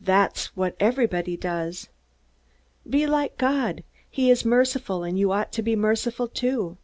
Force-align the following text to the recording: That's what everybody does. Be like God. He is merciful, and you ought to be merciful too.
That's 0.00 0.46
what 0.56 0.74
everybody 0.80 1.36
does. 1.36 1.88
Be 2.90 3.06
like 3.06 3.38
God. 3.38 3.84
He 4.10 4.28
is 4.28 4.44
merciful, 4.44 5.04
and 5.04 5.16
you 5.16 5.30
ought 5.30 5.52
to 5.52 5.62
be 5.62 5.76
merciful 5.76 6.26
too. 6.26 6.78